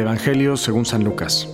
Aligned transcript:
Evangelio 0.00 0.56
según 0.56 0.84
San 0.84 1.04
Lucas. 1.04 1.48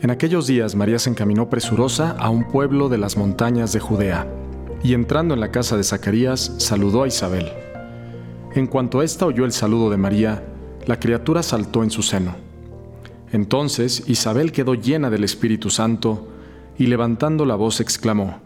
En 0.00 0.10
aquellos 0.10 0.46
días 0.46 0.74
María 0.74 0.98
se 0.98 1.10
encaminó 1.10 1.48
presurosa 1.48 2.10
a 2.18 2.28
un 2.30 2.44
pueblo 2.48 2.88
de 2.88 2.98
las 2.98 3.16
montañas 3.16 3.72
de 3.72 3.80
Judea, 3.80 4.26
y 4.82 4.94
entrando 4.94 5.34
en 5.34 5.40
la 5.40 5.50
casa 5.50 5.76
de 5.76 5.84
Zacarías, 5.84 6.54
saludó 6.58 7.04
a 7.04 7.08
Isabel. 7.08 7.50
En 8.54 8.66
cuanto 8.66 9.02
ésta 9.02 9.26
oyó 9.26 9.44
el 9.44 9.52
saludo 9.52 9.90
de 9.90 9.96
María, 9.96 10.44
la 10.86 11.00
criatura 11.00 11.42
saltó 11.42 11.82
en 11.82 11.90
su 11.90 12.02
seno. 12.02 12.36
Entonces 13.32 14.04
Isabel 14.06 14.52
quedó 14.52 14.74
llena 14.74 15.10
del 15.10 15.24
Espíritu 15.24 15.70
Santo, 15.70 16.28
y 16.78 16.86
levantando 16.86 17.46
la 17.46 17.54
voz 17.54 17.80
exclamó, 17.80 18.40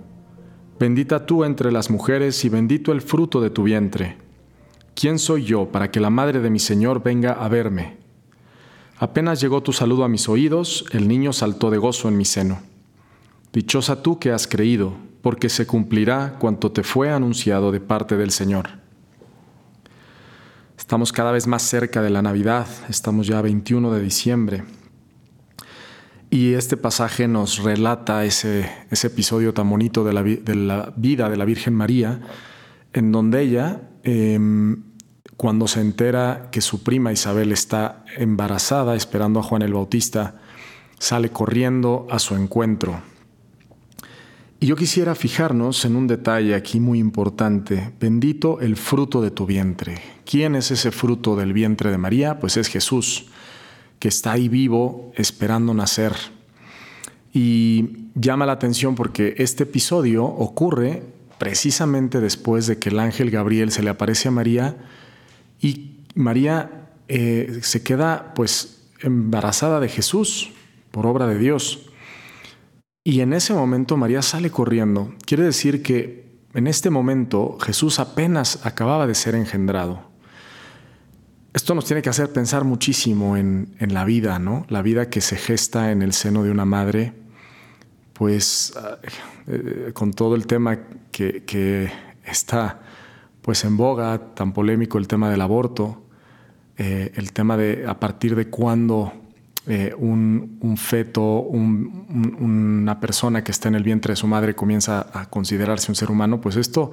Bendita 0.78 1.26
tú 1.26 1.42
entre 1.42 1.72
las 1.72 1.90
mujeres 1.90 2.44
y 2.44 2.48
bendito 2.48 2.92
el 2.92 3.00
fruto 3.00 3.40
de 3.40 3.50
tu 3.50 3.64
vientre. 3.64 4.16
¿Quién 4.94 5.18
soy 5.18 5.44
yo 5.44 5.72
para 5.72 5.90
que 5.90 5.98
la 5.98 6.10
madre 6.10 6.40
de 6.40 6.50
mi 6.50 6.60
Señor 6.60 7.02
venga 7.02 7.32
a 7.32 7.48
verme? 7.48 7.96
Apenas 9.00 9.40
llegó 9.40 9.62
tu 9.62 9.72
saludo 9.72 10.02
a 10.02 10.08
mis 10.08 10.28
oídos, 10.28 10.84
el 10.90 11.06
niño 11.06 11.32
saltó 11.32 11.70
de 11.70 11.78
gozo 11.78 12.08
en 12.08 12.16
mi 12.16 12.24
seno. 12.24 12.60
Dichosa 13.52 14.02
tú 14.02 14.18
que 14.18 14.32
has 14.32 14.48
creído, 14.48 14.94
porque 15.22 15.48
se 15.48 15.68
cumplirá 15.68 16.36
cuanto 16.40 16.72
te 16.72 16.82
fue 16.82 17.10
anunciado 17.10 17.70
de 17.70 17.78
parte 17.78 18.16
del 18.16 18.32
Señor. 18.32 18.70
Estamos 20.76 21.12
cada 21.12 21.30
vez 21.30 21.46
más 21.46 21.62
cerca 21.62 22.02
de 22.02 22.10
la 22.10 22.22
Navidad, 22.22 22.66
estamos 22.88 23.28
ya 23.28 23.40
21 23.40 23.92
de 23.92 24.02
diciembre. 24.02 24.64
Y 26.30 26.54
este 26.54 26.76
pasaje 26.76 27.28
nos 27.28 27.62
relata 27.62 28.24
ese, 28.24 28.68
episodio 28.90 29.54
tan 29.54 29.70
bonito 29.70 30.02
de 30.02 30.12
la, 30.12 30.22
de 30.24 30.54
la, 30.56 30.92
vida 30.96 31.30
de 31.30 31.36
la 31.36 31.44
Virgen 31.44 31.74
María, 31.74 32.20
en 32.92 33.12
donde 33.12 33.42
ella 33.42 33.80
em, 34.02 34.82
cuando 35.38 35.68
se 35.68 35.80
entera 35.80 36.48
que 36.50 36.60
su 36.60 36.82
prima 36.82 37.12
Isabel 37.12 37.52
está 37.52 38.04
embarazada 38.16 38.96
esperando 38.96 39.38
a 39.38 39.44
Juan 39.44 39.62
el 39.62 39.72
Bautista, 39.72 40.34
sale 40.98 41.30
corriendo 41.30 42.08
a 42.10 42.18
su 42.18 42.34
encuentro. 42.34 43.00
Y 44.58 44.66
yo 44.66 44.74
quisiera 44.74 45.14
fijarnos 45.14 45.84
en 45.84 45.94
un 45.94 46.08
detalle 46.08 46.56
aquí 46.56 46.80
muy 46.80 46.98
importante. 46.98 47.92
Bendito 48.00 48.58
el 48.58 48.76
fruto 48.76 49.22
de 49.22 49.30
tu 49.30 49.46
vientre. 49.46 49.98
¿Quién 50.24 50.56
es 50.56 50.72
ese 50.72 50.90
fruto 50.90 51.36
del 51.36 51.52
vientre 51.52 51.92
de 51.92 51.98
María? 51.98 52.40
Pues 52.40 52.56
es 52.56 52.66
Jesús, 52.66 53.26
que 54.00 54.08
está 54.08 54.32
ahí 54.32 54.48
vivo 54.48 55.12
esperando 55.14 55.72
nacer. 55.72 56.14
Y 57.32 58.08
llama 58.16 58.44
la 58.44 58.54
atención 58.54 58.96
porque 58.96 59.36
este 59.38 59.62
episodio 59.62 60.24
ocurre 60.24 61.04
precisamente 61.38 62.20
después 62.20 62.66
de 62.66 62.80
que 62.80 62.88
el 62.88 62.98
ángel 62.98 63.30
Gabriel 63.30 63.70
se 63.70 63.84
le 63.84 63.90
aparece 63.90 64.26
a 64.26 64.32
María 64.32 64.76
y 65.60 66.04
María 66.14 66.90
eh, 67.08 67.60
se 67.62 67.82
queda 67.82 68.32
pues 68.34 68.88
embarazada 69.00 69.80
de 69.80 69.88
Jesús 69.88 70.50
por 70.90 71.06
obra 71.06 71.26
de 71.26 71.38
Dios. 71.38 71.90
Y 73.04 73.20
en 73.20 73.32
ese 73.32 73.54
momento 73.54 73.96
María 73.96 74.22
sale 74.22 74.50
corriendo. 74.50 75.14
Quiere 75.24 75.44
decir 75.44 75.82
que 75.82 76.28
en 76.54 76.66
este 76.66 76.90
momento 76.90 77.58
Jesús 77.60 77.98
apenas 77.98 78.64
acababa 78.66 79.06
de 79.06 79.14
ser 79.14 79.34
engendrado. 79.34 80.08
Esto 81.54 81.74
nos 81.74 81.86
tiene 81.86 82.02
que 82.02 82.10
hacer 82.10 82.32
pensar 82.32 82.64
muchísimo 82.64 83.36
en, 83.36 83.74
la 83.78 84.04
vida, 84.04 84.38
¿no? 84.38 84.66
La 84.68 84.82
vida 84.82 85.08
que 85.08 85.20
se 85.20 85.36
gesta 85.36 85.90
en 85.90 86.02
el 86.02 86.12
seno 86.12 86.44
de 86.44 86.50
una 86.50 86.64
madre, 86.64 87.14
pues 88.12 88.74
eh, 89.46 89.90
con 89.94 90.12
todo 90.12 90.34
el 90.34 90.46
tema 90.46 90.78
que 91.10 91.90
está 92.24 92.80
pues 93.48 93.64
en 93.64 93.78
boga, 93.78 94.34
tan 94.34 94.52
polémico 94.52 94.98
el 94.98 95.08
tema 95.08 95.30
del 95.30 95.40
aborto, 95.40 96.02
eh, 96.76 97.12
el 97.14 97.32
tema 97.32 97.56
de 97.56 97.86
a 97.88 97.98
partir 97.98 98.36
de 98.36 98.50
cuándo 98.50 99.10
eh, 99.66 99.94
un, 99.96 100.76
feto, 100.76 101.22
una 101.22 103.00
persona 103.00 103.42
que 103.42 103.50
está 103.50 103.68
en 103.68 103.76
el 103.76 103.84
vientre 103.84 104.12
de 104.12 104.16
su 104.16 104.26
madre 104.26 104.54
comienza 104.54 105.06
a 105.14 105.30
considerarse 105.30 105.90
un 105.90 105.96
ser 105.96 106.10
humano, 106.10 106.42
pues 106.42 106.56
esto 106.56 106.90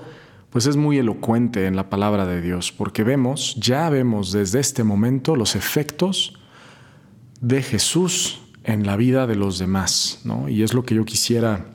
pues 0.50 0.66
es 0.66 0.78
muy 0.78 0.98
elocuente 0.98 1.66
en 1.66 1.76
la 1.76 1.90
palabra 1.90 2.26
de 2.26 2.40
Dios, 2.40 2.72
porque 2.72 3.04
vemos, 3.04 3.58
ya 3.60 3.90
vemos 3.90 4.32
desde 4.32 4.62
este 4.62 4.86
momento 4.86 5.36
los 5.36 5.58
efectos 5.58 6.40
de 7.42 7.64
Jesús 7.64 8.44
en 8.64 8.86
la 8.86 8.96
vida 8.96 9.28
de 9.28 9.36
los 9.36 9.60
demás, 9.60 10.22
¿no? 10.24 10.48
Y 10.48 10.64
es 10.64 10.74
lo 10.74 10.86
que 10.86 10.96
yo 10.96 11.04
quisiera 11.04 11.66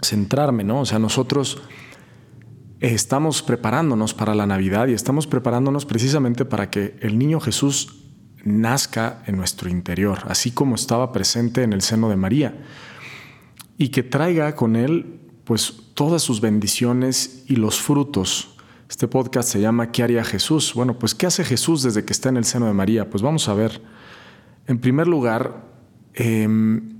centrarme, 0.00 0.64
¿no? 0.64 0.80
O 0.80 0.86
sea, 0.86 0.98
nosotros 0.98 1.60
estamos 2.80 3.42
preparándonos 3.42 4.14
para 4.14 4.34
la 4.34 4.46
Navidad 4.46 4.88
y 4.88 4.92
estamos 4.92 5.26
preparándonos 5.26 5.84
precisamente 5.84 6.44
para 6.44 6.70
que 6.70 6.96
el 7.00 7.18
niño 7.18 7.40
Jesús 7.40 8.04
nazca 8.44 9.22
en 9.26 9.36
nuestro 9.36 9.68
interior, 9.68 10.20
así 10.28 10.52
como 10.52 10.76
estaba 10.76 11.12
presente 11.12 11.62
en 11.62 11.72
el 11.72 11.82
seno 11.82 12.08
de 12.08 12.16
María, 12.16 12.54
y 13.76 13.88
que 13.88 14.02
traiga 14.02 14.54
con 14.54 14.76
él 14.76 15.20
pues 15.44 15.74
todas 15.94 16.22
sus 16.22 16.40
bendiciones 16.40 17.44
y 17.46 17.56
los 17.56 17.80
frutos. 17.80 18.56
Este 18.88 19.08
podcast 19.08 19.48
se 19.48 19.60
llama 19.60 19.90
¿Qué 19.90 20.02
haría 20.02 20.24
Jesús? 20.24 20.72
Bueno, 20.74 20.98
pues 20.98 21.14
¿qué 21.14 21.26
hace 21.26 21.44
Jesús 21.44 21.82
desde 21.82 22.04
que 22.04 22.12
está 22.12 22.28
en 22.28 22.36
el 22.36 22.44
seno 22.44 22.66
de 22.66 22.74
María? 22.74 23.10
Pues 23.10 23.22
vamos 23.22 23.48
a 23.48 23.54
ver. 23.54 23.82
En 24.66 24.78
primer 24.78 25.08
lugar, 25.08 25.64
em, 26.14 26.98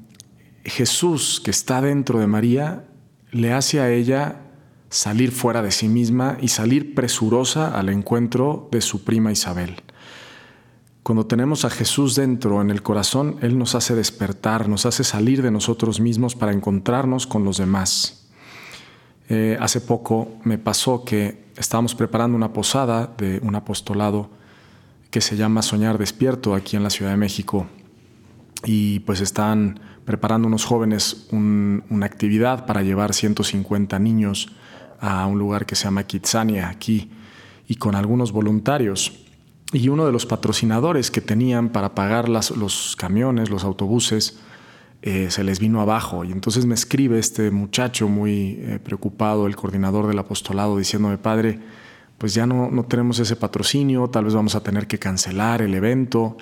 Jesús 0.65 1.41
que 1.45 1.51
está 1.51 1.81
dentro 1.81 2.19
de 2.19 2.27
María 2.27 2.85
le 3.31 3.53
hace 3.53 3.81
a 3.81 3.91
ella 3.91 4.48
salir 4.91 5.33
fuera 5.33 5.63
de 5.63 5.71
sí 5.71 5.89
misma 5.89 6.39
y 6.41 6.49
salir 6.49 6.95
presurosa 6.95 7.79
al 7.79 7.89
encuentro 7.89 8.69
de 8.73 8.81
su 8.81 9.05
prima 9.05 9.33
Isabel. 9.33 9.83
Cuando 11.03 11.27
tenemos 11.27 11.65
a 11.65 11.71
Jesús 11.71 12.15
dentro 12.15 12.61
en 12.61 12.71
el 12.71 12.83
corazón, 12.83 13.37
Él 13.41 13.57
nos 13.57 13.75
hace 13.75 13.95
despertar, 13.95 14.69
nos 14.69 14.85
hace 14.85 15.05
salir 15.05 15.43
de 15.43 15.51
nosotros 15.51 16.01
mismos 16.01 16.35
para 16.35 16.53
encontrarnos 16.53 17.27
con 17.27 17.45
los 17.45 17.57
demás. 17.57 18.27
Eh, 19.31 19.57
hace 19.61 19.81
poco 19.81 20.37
me 20.45 20.59
pasó 20.59 21.05
que 21.05 21.45
estábamos 21.57 21.95
preparando 21.95 22.37
una 22.37 22.53
posada 22.53 23.15
de 23.19 23.41
un 23.43 23.55
apostolado 23.55 24.31
que 25.11 25.21
se 25.21 25.37
llama 25.37 25.63
Soñar 25.63 25.99
Despierto 25.99 26.55
aquí 26.55 26.77
en 26.77 26.83
la 26.83 26.91
Ciudad 26.91 27.11
de 27.11 27.17
México 27.17 27.67
y 28.65 29.01
pues 29.01 29.21
están 29.21 29.81
preparando 30.05 30.49
unos 30.49 30.65
jóvenes 30.65 31.29
una 31.31 32.07
actividad 32.07 32.67
para 32.67 32.83
llevar 32.83 33.15
150 33.15 33.99
niños 33.99 34.53
a 35.01 35.27
un 35.27 35.39
lugar 35.39 35.67
que 35.67 35.75
se 35.75 35.85
llama 35.85 36.05
Kitsania 36.05 36.69
aquí 36.69 37.11
y 37.67 37.77
con 37.77 37.95
algunos 37.95 38.33
voluntarios. 38.33 39.25
Y 39.73 39.89
uno 39.89 40.07
de 40.07 40.13
los 40.13 40.25
patrocinadores 40.25 41.11
que 41.11 41.21
tenían 41.21 41.69
para 41.69 41.95
pagar 41.95 42.29
los 42.29 42.97
camiones, 42.97 43.51
los 43.51 43.65
autobuses, 43.65 44.39
eh, 45.03 45.31
se 45.31 45.45
les 45.45 45.61
vino 45.61 45.81
abajo. 45.81 46.25
Y 46.25 46.33
entonces 46.33 46.67
me 46.67 46.75
escribe 46.75 47.19
este 47.19 47.51
muchacho 47.51 48.09
muy 48.09 48.59
eh, 48.61 48.81
preocupado, 48.83 49.47
el 49.47 49.55
coordinador 49.55 50.09
del 50.09 50.19
apostolado, 50.19 50.77
diciéndome, 50.77 51.19
padre, 51.19 51.61
pues 52.17 52.35
ya 52.35 52.47
no, 52.47 52.71
no 52.71 52.85
tenemos 52.85 53.21
ese 53.21 53.37
patrocinio, 53.37 54.09
tal 54.09 54.25
vez 54.25 54.35
vamos 54.35 54.57
a 54.57 54.63
tener 54.63 54.89
que 54.89 54.99
cancelar 54.99 55.63
el 55.63 55.75
evento. 55.75 56.37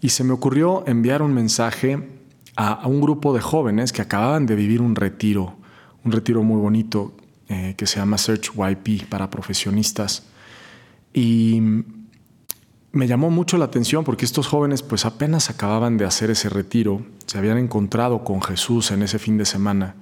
Y 0.00 0.10
se 0.10 0.22
me 0.22 0.32
ocurrió 0.32 0.84
enviar 0.86 1.22
un 1.22 1.34
mensaje 1.34 2.06
a, 2.54 2.72
a 2.74 2.86
un 2.86 3.00
grupo 3.00 3.34
de 3.34 3.40
jóvenes 3.40 3.92
que 3.92 4.02
acababan 4.02 4.46
de 4.46 4.54
vivir 4.54 4.80
un 4.80 4.94
retiro, 4.94 5.56
un 6.04 6.12
retiro 6.12 6.44
muy 6.44 6.60
bonito 6.60 7.14
eh, 7.48 7.74
que 7.76 7.86
se 7.86 7.98
llama 7.98 8.18
Search 8.18 8.52
YP 8.54 9.08
para 9.08 9.30
profesionistas. 9.30 10.24
Y 11.12 11.60
me 12.92 13.06
llamó 13.06 13.30
mucho 13.30 13.58
la 13.58 13.66
atención 13.66 14.04
porque 14.04 14.24
estos 14.24 14.46
jóvenes 14.46 14.82
pues 14.82 15.04
apenas 15.04 15.50
acababan 15.50 15.96
de 15.96 16.04
hacer 16.04 16.30
ese 16.30 16.48
retiro, 16.48 17.04
se 17.26 17.38
habían 17.38 17.58
encontrado 17.58 18.24
con 18.24 18.42
Jesús 18.42 18.90
en 18.90 19.02
ese 19.02 19.18
fin 19.18 19.36
de 19.38 19.44
semana 19.44 19.96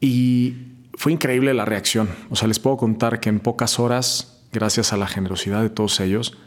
y 0.00 0.54
fue 0.94 1.12
increíble 1.12 1.54
la 1.54 1.64
reacción. 1.64 2.08
O 2.30 2.36
sea, 2.36 2.48
les 2.48 2.58
puedo 2.58 2.76
contar 2.76 3.20
que 3.20 3.28
en 3.28 3.40
pocas 3.40 3.78
horas, 3.78 4.44
gracias 4.52 4.92
a 4.92 4.96
la 4.96 5.06
generosidad 5.06 5.62
de 5.62 5.70
todos 5.70 6.00
ellos, 6.00 6.38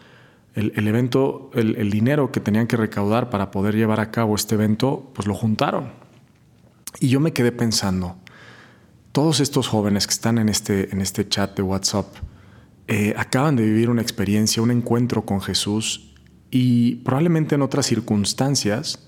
el, 0.56 0.88
evento, 0.88 1.50
el, 1.56 1.76
el, 1.78 1.90
dinero 1.90 2.32
que 2.32 2.40
tenían 2.40 2.68
que 2.68 2.78
recaudar 2.78 3.32
para 3.32 3.50
poder 3.50 3.76
llevar 3.76 4.00
a 4.00 4.12
cabo 4.12 4.36
este 4.36 4.54
evento, 4.54 5.12
pues 5.16 5.28
lo 5.28 5.34
juntaron. 5.34 5.92
Y 7.00 7.10
yo 7.10 7.20
me 7.20 7.34
quedé 7.34 7.52
pensando, 7.52 8.18
todos 9.14 9.40
estos 9.40 9.68
jóvenes 9.68 10.08
que 10.08 10.14
están 10.14 10.40
en 10.40 10.50
este, 10.50 10.92
en 10.92 11.00
este 11.00 11.30
chat 11.30 11.56
de 11.56 11.62
WhatsApp 11.62 12.08
eh, 12.88 13.14
acaban 13.16 13.56
de 13.56 13.64
vivir 13.64 13.90
una 13.92 14.02
experiencia, 14.02 14.62
un 14.62 14.72
encuentro 14.72 15.24
con 15.24 15.40
Jesús 15.40 16.16
y 16.50 16.96
probablemente 16.96 17.54
en 17.56 17.62
otras 17.62 17.86
circunstancias 17.86 19.08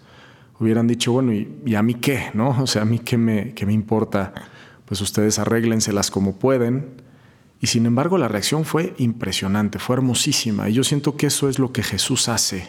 hubieran 0.60 0.86
dicho, 0.88 1.12
bueno, 1.12 1.34
¿y, 1.34 1.76
a 1.76 1.82
mí 1.82 1.96
qué? 1.96 2.30
¿no? 2.36 2.50
O 2.62 2.68
sea, 2.68 2.84
¿a 2.84 2.86
mí 2.86 3.00
qué 3.00 3.18
me, 3.18 3.54
qué 3.56 3.66
me 3.66 3.74
importa? 3.74 4.32
Pues 4.86 5.02
ustedes 5.02 5.40
arréglenselas 5.40 6.12
como 6.12 6.38
pueden. 6.38 7.02
Y 7.60 7.68
sin 7.68 7.88
embargo 7.88 8.20
la 8.20 8.28
reacción 8.28 8.64
fue 8.64 8.94
impresionante, 9.00 9.80
fue 9.80 9.96
hermosísima. 9.96 10.70
Y 10.70 10.74
yo 10.74 10.84
siento 10.84 11.18
que 11.18 11.28
eso 11.28 11.50
es 11.50 11.58
lo 11.58 11.74
que 11.74 11.82
Jesús 11.82 12.30
hace 12.30 12.68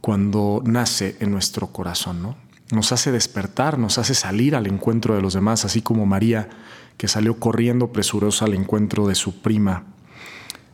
cuando 0.00 0.62
nace 0.64 1.16
en 1.20 1.30
nuestro 1.30 1.66
corazón, 1.72 2.22
¿no? 2.22 2.47
Nos 2.70 2.92
hace 2.92 3.12
despertar, 3.12 3.78
nos 3.78 3.98
hace 3.98 4.14
salir 4.14 4.54
al 4.54 4.66
encuentro 4.66 5.14
de 5.14 5.22
los 5.22 5.34
demás, 5.34 5.64
así 5.64 5.82
como 5.82 6.06
María, 6.06 6.48
que 6.96 7.08
salió 7.08 7.38
corriendo 7.38 7.92
presurosa 7.92 8.44
al 8.44 8.54
encuentro 8.54 9.06
de 9.06 9.14
su 9.14 9.40
prima. 9.40 9.84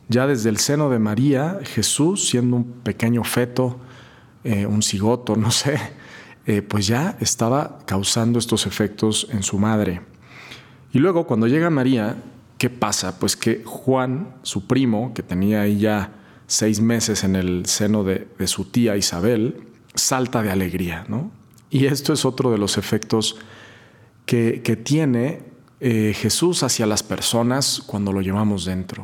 Ya 0.07 0.27
desde 0.27 0.49
el 0.49 0.57
seno 0.57 0.89
de 0.89 0.99
María, 0.99 1.59
Jesús, 1.63 2.27
siendo 2.29 2.57
un 2.57 2.63
pequeño 2.83 3.23
feto, 3.23 3.79
eh, 4.43 4.65
un 4.65 4.83
cigoto, 4.83 5.35
no 5.37 5.51
sé, 5.51 5.79
eh, 6.45 6.61
pues 6.61 6.87
ya 6.87 7.17
estaba 7.19 7.79
causando 7.85 8.37
estos 8.39 8.67
efectos 8.67 9.27
en 9.31 9.43
su 9.43 9.57
madre. 9.57 10.01
Y 10.93 10.99
luego 10.99 11.25
cuando 11.25 11.47
llega 11.47 11.69
María, 11.69 12.17
¿qué 12.57 12.69
pasa? 12.69 13.19
Pues 13.19 13.35
que 13.35 13.63
Juan, 13.65 14.35
su 14.43 14.67
primo, 14.67 15.13
que 15.13 15.23
tenía 15.23 15.61
ahí 15.61 15.79
ya 15.79 16.13
seis 16.47 16.79
meses 16.79 17.23
en 17.23 17.35
el 17.35 17.65
seno 17.65 18.03
de, 18.03 18.27
su 18.45 18.65
tía 18.65 18.95
Isabel, 18.95 19.63
salta 19.95 20.43
de 20.43 20.51
alegría, 20.51 21.05
¿no? 21.07 21.31
Y 21.75 21.87
esto 21.87 22.13
es 22.13 22.23
otro 22.23 22.51
de 22.51 22.57
los 22.57 22.77
efectos 22.77 23.35
que, 24.25 24.61
tiene 24.81 25.43
eh, 25.81 26.13
Jesús 26.15 26.63
hacia 26.63 26.85
las 26.85 27.03
personas 27.03 27.83
cuando 27.85 28.13
lo 28.13 28.21
llevamos 28.21 28.63
dentro. 28.63 29.03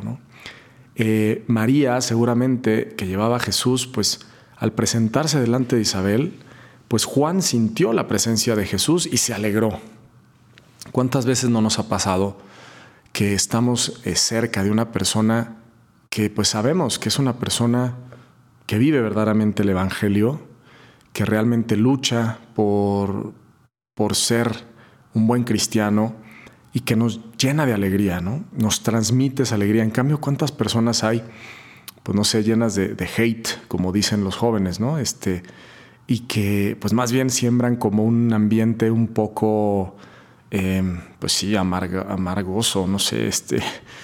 Eh, 0.95 1.43
María, 1.47 1.99
seguramente, 1.99 2.93
que 2.95 3.07
llevaba 3.07 3.35
a 3.35 3.39
Jesús, 3.41 3.87
pues 3.87 4.21
al 4.55 4.71
presentarse 4.71 5.41
delante 5.41 5.75
de 5.75 5.81
Isabel, 5.81 6.39
pues 6.87 7.03
Juan 7.03 7.41
sintió 7.41 7.91
la 7.91 8.07
presencia 8.07 8.55
de 8.55 8.65
Jesús 8.65 9.05
y 9.05 9.17
se 9.17 9.33
alegró. 9.33 9.81
¿Cuántas 10.93 11.25
veces 11.25 11.49
no 11.49 11.59
nos 11.59 11.77
ha 11.77 11.89
pasado 11.89 12.37
que 13.11 13.33
estamos 13.33 13.99
eh, 14.05 14.15
cerca 14.15 14.63
de 14.63 14.71
una 14.71 14.93
persona 14.93 15.57
que 16.09 16.29
pues 16.29 16.47
sabemos 16.47 16.99
que 16.99 17.09
es 17.09 17.19
una 17.19 17.35
persona 17.35 17.97
que 18.65 18.77
vive 18.77 19.01
verdaderamente 19.01 19.63
el 19.63 19.69
Evangelio, 19.71 20.50
que 21.13 21.25
realmente 21.25 21.75
lucha 21.75 22.39
por, 22.55 23.33
por 23.95 24.15
ser 24.15 24.65
un 25.13 25.27
buen 25.27 25.43
cristiano 25.43 26.15
y 26.73 26.81
que 26.81 26.95
nos 26.95 27.19
llena 27.37 27.65
de 27.65 27.73
alegría, 27.73 28.21
¿no? 28.21 28.45
Nos 28.53 28.81
transmite 28.83 29.43
esa 29.43 29.55
alegría. 29.55 29.83
En 29.83 29.91
cambio, 29.91 30.21
¿cuántas 30.21 30.51
personas 30.51 31.03
hay, 31.03 31.23
pues 32.03 32.15
no 32.15 32.23
sé, 32.23 32.43
llenas 32.43 32.75
de, 32.75 33.09
hate, 33.17 33.47
como 33.67 33.91
dicen 33.91 34.23
los 34.23 34.37
jóvenes, 34.37 34.79
¿no? 34.79 34.97
Este, 34.97 35.43
y 36.07 36.21
que 36.21 36.77
pues 36.79 36.93
más 36.93 37.11
bien 37.11 37.29
siembran 37.29 37.75
como 37.75 38.03
un 38.03 38.31
ambiente 38.33 38.89
un 38.89 39.07
poco, 39.09 39.97
em, 40.49 41.01
pues 41.19 41.33
sí, 41.33 41.55
amargoso, 41.55 42.87
no 42.87 42.99
sé, 42.99 43.27
este, 43.27 43.61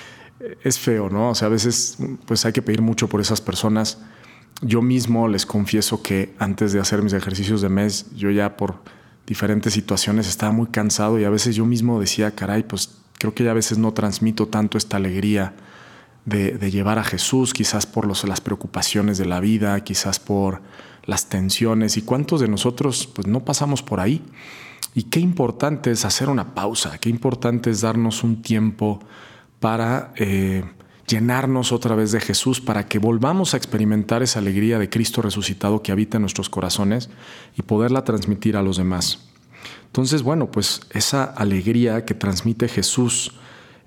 es 0.63 0.77
feo, 0.77 1.09
¿no? 1.09 1.29
O 1.29 1.35
sea, 1.35 1.47
a 1.47 1.51
veces 1.51 1.97
pues 2.25 2.45
hay 2.45 2.51
que 2.51 2.61
pedir 2.61 2.81
mucho 2.81 3.07
por 3.07 3.21
esas 3.21 3.39
personas. 3.39 3.99
Yo 4.61 4.81
mismo 4.81 5.27
les 5.27 5.45
confieso 5.45 6.01
que 6.01 6.33
antes 6.39 6.73
de 6.73 6.79
hacer 6.79 7.03
mis 7.03 7.13
ejercicios 7.13 7.61
de 7.61 7.69
mes, 7.69 8.07
yo 8.15 8.31
ya 8.31 8.57
por 8.57 8.75
diferentes 9.27 9.73
situaciones 9.73 10.27
estaba 10.27 10.51
muy 10.51 10.67
cansado 10.67 11.19
y 11.19 11.25
a 11.25 11.29
veces 11.29 11.55
yo 11.55 11.65
mismo 11.65 11.99
decía, 11.99 12.31
caray, 12.31 12.63
pues 12.63 12.97
creo 13.19 13.35
que 13.35 13.43
ya 13.43 13.51
a 13.51 13.53
veces 13.53 13.77
no 13.77 13.93
transmito 13.93 14.47
tanto 14.47 14.77
esta 14.77 14.97
alegría 14.97 15.53
de, 16.25 16.71
llevar 16.71 16.99
a 16.99 17.03
Jesús, 17.03 17.53
quizás 17.53 17.85
por 17.85 18.05
los, 18.05 18.27
las 18.27 18.41
preocupaciones 18.41 19.17
de 19.17 19.25
la 19.25 19.39
vida, 19.39 19.79
quizás 19.81 20.19
por 20.19 20.61
las 21.05 21.27
tensiones 21.29 21.95
y 21.95 22.01
cuántos 22.01 22.41
de 22.41 22.49
nosotros 22.49 23.07
pues 23.07 23.27
no 23.27 23.45
pasamos 23.45 23.81
por 23.83 23.99
ahí. 23.99 24.23
Y 24.93 25.03
qué 25.03 25.19
importante 25.19 25.91
es 25.91 26.03
hacer 26.03 26.29
una 26.29 26.55
pausa, 26.55 26.97
qué 26.97 27.09
importante 27.09 27.69
es 27.69 27.81
darnos 27.81 28.23
un 28.23 28.41
tiempo 28.41 28.99
para 29.59 30.11
eh, 30.15 30.63
llenarnos 31.07 31.71
otra 31.71 31.95
vez 31.95 32.11
de 32.11 32.19
Jesús, 32.19 32.59
para 32.59 32.87
que 32.87 32.99
volvamos 32.99 33.53
a 33.53 33.57
experimentar 33.57 34.23
esa 34.23 34.39
alegría 34.39 34.77
de 34.77 34.89
Cristo 34.89 35.21
resucitado 35.21 35.81
que 35.81 35.91
habita 35.91 36.17
en 36.17 36.21
nuestros 36.21 36.49
corazones 36.49 37.09
y 37.57 37.61
poderla 37.61 38.03
transmitir 38.03 38.57
a 38.57 38.61
los 38.61 38.77
demás. 38.77 39.29
Entonces, 39.85 40.21
bueno, 40.21 40.51
pues 40.51 40.81
esa 40.91 41.23
alegría 41.23 42.05
que 42.05 42.13
transmite 42.13 42.67
Jesús, 42.67 43.31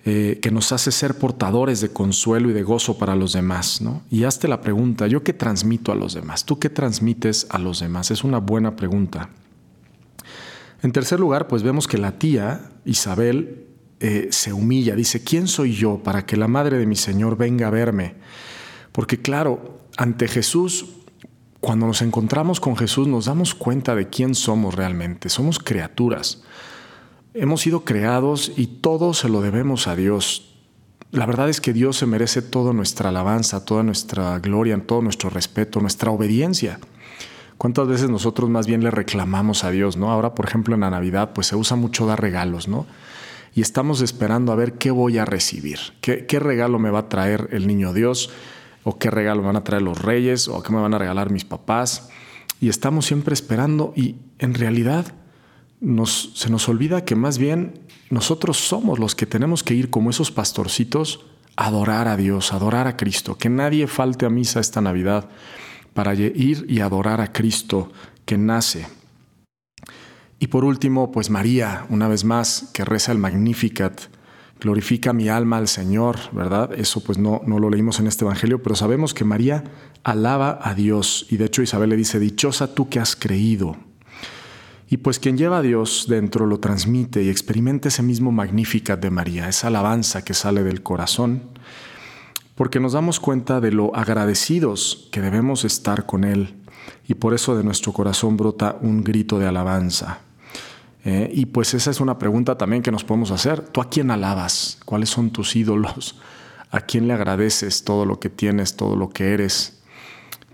eh, 0.06 0.38
que 0.40 0.50
nos 0.50 0.72
hace 0.72 0.90
ser 0.92 1.18
portadores 1.18 1.82
de 1.82 1.90
consuelo 1.90 2.48
y 2.48 2.54
de 2.54 2.62
gozo 2.62 2.96
para 2.96 3.14
los 3.14 3.34
demás, 3.34 3.82
¿no? 3.82 4.02
Y 4.10 4.24
hazte 4.24 4.48
la 4.48 4.62
pregunta, 4.62 5.06
¿yo 5.06 5.22
qué 5.22 5.34
transmito 5.34 5.92
a 5.92 5.94
los 5.94 6.14
demás? 6.14 6.46
¿Tú 6.46 6.58
qué 6.58 6.70
transmites 6.70 7.46
a 7.50 7.58
los 7.58 7.80
demás? 7.80 8.10
Es 8.10 8.24
una 8.24 8.38
buena 8.38 8.76
pregunta. 8.76 9.28
En 10.82 10.92
tercer 10.92 11.20
lugar, 11.20 11.48
pues 11.48 11.62
vemos 11.62 11.86
que 11.86 11.98
la 11.98 12.18
tía 12.18 12.72
Isabel 12.86 13.66
eh, 14.00 14.28
se 14.30 14.52
humilla, 14.52 14.96
dice, 14.96 15.22
¿quién 15.22 15.46
soy 15.46 15.74
yo 15.74 16.02
para 16.02 16.24
que 16.24 16.36
la 16.36 16.48
madre 16.48 16.78
de 16.78 16.86
mi 16.86 16.96
Señor 16.96 17.36
venga 17.36 17.66
a 17.68 17.70
verme? 17.70 18.14
Porque 18.92 19.20
claro, 19.20 19.80
ante 19.96 20.26
Jesús, 20.26 20.86
cuando 21.60 21.86
nos 21.86 22.00
encontramos 22.00 22.60
con 22.60 22.76
Jesús, 22.76 23.06
nos 23.06 23.26
damos 23.26 23.54
cuenta 23.54 23.94
de 23.94 24.08
quién 24.08 24.34
somos 24.34 24.74
realmente. 24.74 25.28
Somos 25.28 25.58
criaturas. 25.58 26.42
Hemos 27.34 27.60
sido 27.60 27.84
creados 27.84 28.52
y 28.56 28.66
todo 28.66 29.12
se 29.12 29.28
lo 29.28 29.42
debemos 29.42 29.86
a 29.86 29.94
Dios. 29.94 30.56
La 31.12 31.26
verdad 31.26 31.50
es 31.50 31.60
que 31.60 31.72
Dios 31.72 31.98
se 31.98 32.06
merece 32.06 32.40
toda 32.40 32.72
nuestra 32.72 33.10
alabanza, 33.10 33.64
toda 33.64 33.82
nuestra 33.82 34.38
gloria, 34.38 34.82
todo 34.86 35.02
nuestro 35.02 35.28
respeto, 35.28 35.80
nuestra 35.80 36.10
obediencia. 36.10 36.80
¿Cuántas 37.58 37.86
veces 37.86 38.08
nosotros 38.08 38.48
más 38.48 38.66
bien 38.66 38.82
le 38.82 38.90
reclamamos 38.90 39.64
a 39.64 39.70
Dios, 39.70 39.98
no? 39.98 40.10
Ahora, 40.10 40.34
por 40.34 40.46
ejemplo, 40.46 40.74
en 40.74 40.80
la 40.80 40.88
Navidad, 40.88 41.32
pues 41.34 41.48
se 41.48 41.56
usa 41.56 41.76
mucho 41.76 42.06
dar 42.06 42.18
regalos, 42.18 42.68
¿no? 42.68 42.86
Y 43.54 43.60
estamos 43.60 44.00
esperando 44.00 44.52
a 44.52 44.56
ver 44.56 44.74
qué 44.74 44.90
voy 44.90 45.18
a 45.18 45.24
recibir, 45.24 45.78
qué, 46.00 46.38
regalo 46.38 46.78
me 46.78 46.90
va 46.90 47.00
a 47.00 47.08
traer 47.08 47.48
el 47.52 47.66
niño 47.66 47.92
Dios, 47.92 48.30
o 48.84 48.98
qué 48.98 49.10
regalo 49.10 49.42
me 49.42 49.48
van 49.48 49.56
a 49.56 49.64
traer 49.64 49.82
los 49.82 50.00
reyes, 50.00 50.48
o 50.48 50.62
qué 50.62 50.72
me 50.72 50.80
van 50.80 50.94
a 50.94 50.98
regalar 50.98 51.30
mis 51.30 51.44
papás. 51.44 52.08
Y 52.60 52.68
estamos 52.68 53.06
siempre 53.06 53.34
esperando 53.34 53.92
y 53.96 54.16
en 54.38 54.54
realidad 54.54 55.14
nos, 55.80 56.32
se 56.34 56.50
nos 56.50 56.68
olvida 56.68 57.04
que 57.04 57.14
más 57.14 57.38
bien 57.38 57.80
nosotros 58.08 58.58
somos 58.58 58.98
los 58.98 59.14
que 59.14 59.26
tenemos 59.26 59.62
que 59.62 59.74
ir 59.74 59.90
como 59.90 60.10
esos 60.10 60.30
pastorcitos 60.30 61.26
a 61.56 61.66
adorar 61.66 62.08
a 62.08 62.16
Dios, 62.16 62.52
adorar 62.52 62.86
a 62.86 62.96
Cristo. 62.96 63.36
Que 63.36 63.48
nadie 63.48 63.86
falte 63.86 64.26
a 64.26 64.30
misa 64.30 64.60
esta 64.60 64.80
Navidad 64.80 65.28
para 65.94 66.14
ir 66.14 66.66
y 66.68 66.80
adorar 66.80 67.20
a 67.20 67.32
Cristo 67.32 67.90
que 68.24 68.38
nace 68.38 68.86
y 70.40 70.46
por 70.46 70.64
último, 70.64 71.12
pues 71.12 71.28
María, 71.28 71.84
una 71.90 72.08
vez 72.08 72.24
más, 72.24 72.70
que 72.72 72.86
reza 72.86 73.12
el 73.12 73.18
Magnificat, 73.18 74.00
glorifica 74.58 75.12
mi 75.12 75.28
alma 75.28 75.58
al 75.58 75.68
Señor, 75.68 76.16
¿verdad? 76.32 76.72
Eso 76.74 77.04
pues 77.04 77.18
no, 77.18 77.42
no 77.46 77.58
lo 77.58 77.68
leímos 77.68 78.00
en 78.00 78.06
este 78.06 78.24
Evangelio, 78.24 78.62
pero 78.62 78.74
sabemos 78.74 79.12
que 79.12 79.24
María 79.24 79.64
alaba 80.02 80.58
a 80.62 80.74
Dios 80.74 81.26
y 81.28 81.36
de 81.36 81.44
hecho 81.44 81.60
Isabel 81.60 81.90
le 81.90 81.96
dice, 81.96 82.18
dichosa 82.18 82.74
tú 82.74 82.88
que 82.88 82.98
has 82.98 83.16
creído. 83.16 83.76
Y 84.88 84.96
pues 84.96 85.18
quien 85.18 85.36
lleva 85.36 85.58
a 85.58 85.62
Dios 85.62 86.06
dentro 86.08 86.46
lo 86.46 86.58
transmite 86.58 87.22
y 87.22 87.28
experimenta 87.28 87.88
ese 87.88 88.02
mismo 88.02 88.32
Magnificat 88.32 88.98
de 88.98 89.10
María, 89.10 89.46
esa 89.46 89.68
alabanza 89.68 90.24
que 90.24 90.32
sale 90.32 90.62
del 90.62 90.82
corazón, 90.82 91.42
porque 92.54 92.80
nos 92.80 92.94
damos 92.94 93.20
cuenta 93.20 93.60
de 93.60 93.72
lo 93.72 93.94
agradecidos 93.94 95.08
que 95.12 95.20
debemos 95.20 95.66
estar 95.66 96.06
con 96.06 96.24
Él 96.24 96.56
y 97.06 97.14
por 97.14 97.34
eso 97.34 97.56
de 97.56 97.64
nuestro 97.64 97.92
corazón 97.92 98.36
brota 98.36 98.78
un 98.80 99.04
grito 99.04 99.38
de 99.38 99.46
alabanza. 99.46 100.20
Eh, 101.04 101.30
y 101.32 101.46
pues 101.46 101.74
esa 101.74 101.90
es 101.90 102.00
una 102.00 102.18
pregunta 102.18 102.58
también 102.58 102.82
que 102.82 102.92
nos 102.92 103.04
podemos 103.04 103.30
hacer. 103.30 103.60
¿Tú 103.60 103.80
a 103.80 103.88
quién 103.88 104.10
alabas? 104.10 104.78
¿Cuáles 104.84 105.08
son 105.08 105.30
tus 105.30 105.56
ídolos? 105.56 106.20
¿A 106.70 106.80
quién 106.80 107.08
le 107.08 107.14
agradeces 107.14 107.84
todo 107.84 108.04
lo 108.04 108.20
que 108.20 108.28
tienes, 108.28 108.76
todo 108.76 108.96
lo 108.96 109.10
que 109.10 109.32
eres? 109.32 109.80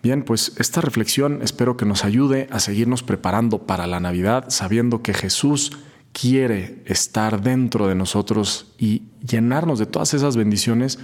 Bien, 0.02 0.22
pues 0.22 0.52
esta 0.58 0.80
reflexión 0.80 1.40
espero 1.42 1.76
que 1.76 1.84
nos 1.84 2.04
ayude 2.04 2.46
a 2.50 2.60
seguirnos 2.60 3.02
preparando 3.02 3.66
para 3.66 3.86
la 3.86 3.98
Navidad, 3.98 4.46
sabiendo 4.48 5.02
que 5.02 5.14
Jesús 5.14 5.72
quiere 6.12 6.82
estar 6.86 7.42
dentro 7.42 7.88
de 7.88 7.94
nosotros 7.94 8.72
y 8.78 9.02
llenarnos 9.26 9.78
de 9.78 9.86
todas 9.86 10.14
esas 10.14 10.36
bendiciones 10.36 10.98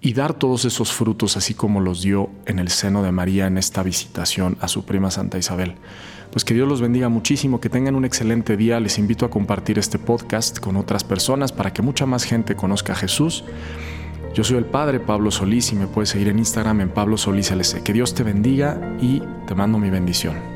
y 0.00 0.12
dar 0.12 0.34
todos 0.34 0.64
esos 0.64 0.92
frutos 0.92 1.36
así 1.36 1.54
como 1.54 1.80
los 1.80 2.02
dio 2.02 2.30
en 2.46 2.58
el 2.58 2.68
seno 2.68 3.02
de 3.02 3.12
María 3.12 3.46
en 3.46 3.58
esta 3.58 3.82
visitación 3.82 4.56
a 4.60 4.68
su 4.68 4.84
prima 4.84 5.10
Santa 5.10 5.38
Isabel. 5.38 5.74
Pues 6.30 6.44
que 6.44 6.54
Dios 6.54 6.68
los 6.68 6.80
bendiga 6.80 7.08
muchísimo, 7.08 7.60
que 7.60 7.70
tengan 7.70 7.94
un 7.94 8.04
excelente 8.04 8.56
día. 8.56 8.78
Les 8.78 8.98
invito 8.98 9.24
a 9.24 9.30
compartir 9.30 9.78
este 9.78 9.98
podcast 9.98 10.58
con 10.58 10.76
otras 10.76 11.02
personas 11.02 11.50
para 11.50 11.72
que 11.72 11.82
mucha 11.82 12.04
más 12.04 12.24
gente 12.24 12.56
conozca 12.56 12.92
a 12.92 12.96
Jesús. 12.96 13.44
Yo 14.34 14.44
soy 14.44 14.58
el 14.58 14.66
Padre 14.66 15.00
Pablo 15.00 15.30
Solís 15.30 15.72
y 15.72 15.76
me 15.76 15.86
puedes 15.86 16.10
seguir 16.10 16.28
en 16.28 16.38
Instagram 16.38 16.82
en 16.82 16.90
Pablo 16.90 17.16
Solís 17.16 17.50
LC. 17.50 17.82
Que 17.82 17.94
Dios 17.94 18.14
te 18.14 18.22
bendiga 18.22 18.96
y 19.00 19.22
te 19.46 19.54
mando 19.54 19.78
mi 19.78 19.88
bendición. 19.88 20.55